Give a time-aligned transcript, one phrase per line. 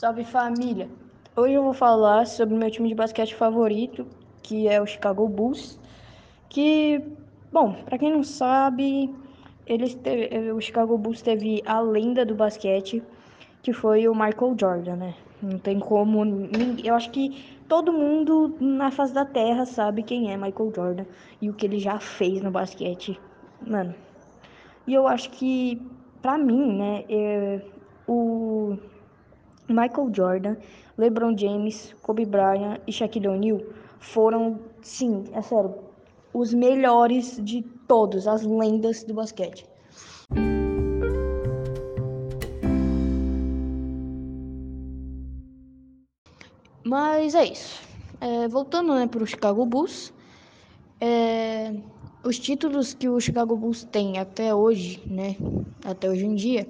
[0.00, 0.88] Salve família!
[1.36, 4.06] Hoje eu vou falar sobre o meu time de basquete favorito,
[4.42, 5.78] que é o Chicago Bulls.
[6.48, 7.02] Que,
[7.52, 9.14] bom, para quem não sabe,
[9.66, 13.02] eles teve, o Chicago Bulls teve a lenda do basquete,
[13.62, 15.14] que foi o Michael Jordan, né?
[15.42, 16.24] Não tem como.
[16.82, 21.04] Eu acho que todo mundo na face da terra sabe quem é Michael Jordan
[21.42, 23.20] e o que ele já fez no basquete.
[23.60, 23.94] Mano.
[24.86, 25.78] E eu acho que,
[26.22, 27.60] pra mim, né, é,
[28.08, 28.78] o
[29.70, 30.56] Michael Jordan,
[30.98, 33.60] LeBron James, Kobe Bryant e Shaquille O'Neal
[33.98, 35.74] foram, sim, é sério,
[36.34, 39.66] os melhores de todos, as lendas do basquete.
[46.84, 47.80] Mas é isso.
[48.20, 50.12] É, voltando né, para o Chicago Bulls,
[51.00, 51.72] é,
[52.24, 55.36] os títulos que o Chicago Bulls tem até hoje, né,
[55.84, 56.68] até hoje em dia,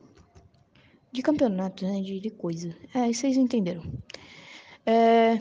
[1.12, 2.02] de campeonato, né?
[2.02, 2.76] De, de coisa.
[2.94, 3.84] É, vocês entenderam.
[4.86, 5.38] É...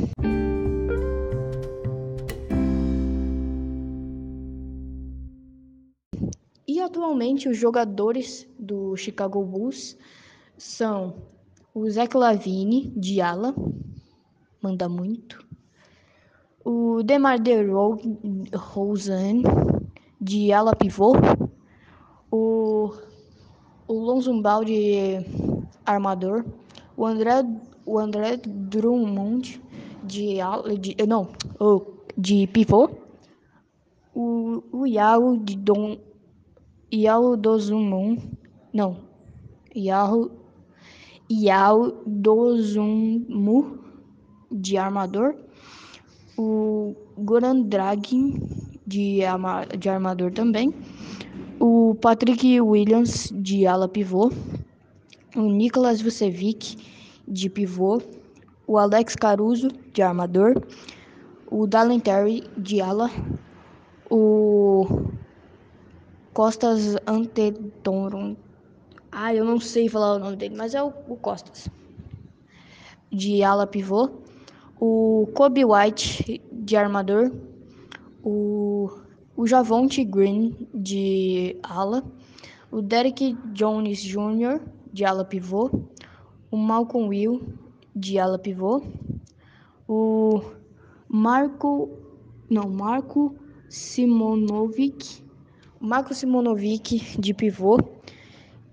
[6.66, 9.96] E atualmente os jogadores do Chicago Bulls
[10.56, 11.16] são
[11.74, 13.55] o Zach Lavine, de ala,
[14.62, 15.44] manda muito.
[16.64, 18.00] O Demar DeRozan,
[20.20, 21.12] de ala pivô.
[22.30, 22.92] O,
[23.88, 25.24] o Lonzo Ball, de
[25.84, 26.45] armador,
[26.97, 27.45] o André,
[27.86, 29.61] o André Drummond
[30.05, 30.39] de,
[30.78, 31.28] de não,
[32.17, 32.91] de pivô,
[34.14, 35.98] o, o Yao de Dom,
[36.92, 38.17] Yao Dozumon,
[38.73, 38.96] não,
[39.74, 40.30] Yao,
[41.30, 43.79] Yao Dozumu
[44.51, 45.36] de armador,
[46.36, 48.35] o Goran Dragon
[48.86, 49.20] de,
[49.79, 50.74] de armador também,
[51.61, 54.33] o Patrick Williams de ala pivô,
[55.36, 56.77] o Nicolas Vucevic,
[57.27, 58.02] de pivô,
[58.67, 60.61] o Alex Caruso, de armador,
[61.51, 63.11] o Dalen Terry, de ala,
[64.11, 64.86] o
[66.33, 68.36] Costas Antetorum.
[69.13, 71.69] Ah, eu não sei falar o nome dele, mas é o, o Costas,
[73.11, 74.11] de ala pivô,
[74.80, 77.33] o Kobe White, de armador,
[78.23, 78.90] o,
[79.36, 82.05] o Javonte Green, de ala,
[82.70, 84.61] o Derek Jones Jr.,
[84.92, 85.70] de ala pivô,
[86.51, 87.55] o Malcolm Will,
[87.95, 88.83] de ala pivô,
[89.89, 90.42] o
[91.08, 91.90] Marco,
[92.48, 93.34] não, Marco
[93.68, 95.23] Simonovic,
[95.80, 97.78] Marco Simonovic de pivô,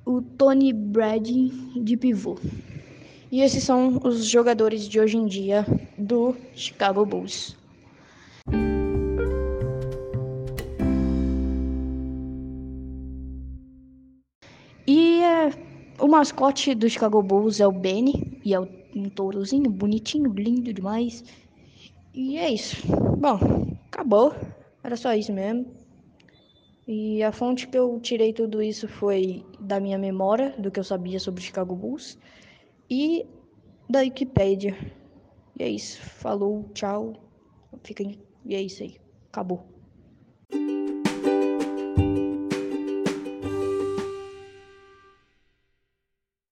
[0.05, 1.49] o Tony Brady
[1.83, 2.37] de pivô.
[3.31, 5.65] E esses são os jogadores de hoje em dia
[5.97, 7.57] do Chicago Bulls.
[16.07, 21.21] O mascote do Chicago Bulls é o Benny, e é um tourozinho bonitinho, lindo demais.
[22.13, 22.77] E é isso.
[23.17, 23.37] Bom,
[23.91, 24.33] acabou.
[24.81, 25.65] Era só isso mesmo.
[26.87, 30.83] E a fonte que eu tirei tudo isso foi da minha memória, do que eu
[30.85, 32.17] sabia sobre Chicago Bulls,
[32.89, 33.25] e
[33.89, 34.77] da Wikipedia.
[35.59, 36.01] E é isso.
[36.01, 37.15] Falou, tchau.
[37.83, 38.17] Fiquem.
[38.45, 38.95] E é isso aí.
[39.29, 39.76] Acabou.